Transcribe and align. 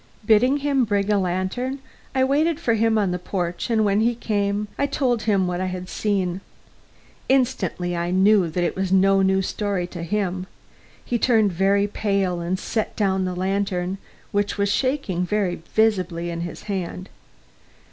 Bidding 0.25 0.57
him 0.57 0.83
bring 0.83 1.11
a 1.11 1.19
lantern, 1.19 1.77
I 2.15 2.23
waited 2.23 2.59
for 2.59 2.73
him 2.73 2.97
on 2.97 3.11
the 3.11 3.19
porch, 3.19 3.69
and 3.69 3.85
when 3.85 3.99
he 3.99 4.15
came, 4.15 4.67
I 4.75 4.87
told 4.87 5.21
him 5.21 5.45
what 5.45 5.61
I 5.61 5.67
had 5.67 5.89
seen. 5.89 6.41
Instantly 7.29 7.95
I 7.95 8.09
knew 8.09 8.49
that 8.49 8.63
it 8.63 8.75
was 8.75 8.91
no 8.91 9.21
new 9.21 9.43
story 9.43 9.85
to 9.85 10.01
him. 10.01 10.47
He 11.05 11.19
turned 11.19 11.51
very 11.53 11.85
pale 11.85 12.39
and 12.39 12.57
set 12.57 12.95
down 12.95 13.25
the 13.25 13.35
lantern, 13.35 13.99
which 14.31 14.57
was 14.57 14.69
shaking 14.69 15.23
very 15.23 15.61
visibly 15.75 16.31
in 16.31 16.41
his 16.41 16.63
hand. 16.63 17.09